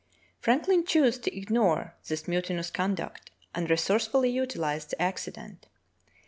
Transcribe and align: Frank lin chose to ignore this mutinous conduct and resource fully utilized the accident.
Frank 0.39 0.67
lin 0.67 0.83
chose 0.83 1.19
to 1.19 1.37
ignore 1.37 1.93
this 2.07 2.27
mutinous 2.27 2.71
conduct 2.71 3.29
and 3.53 3.69
resource 3.69 4.07
fully 4.07 4.31
utilized 4.31 4.89
the 4.89 4.99
accident. 4.99 5.67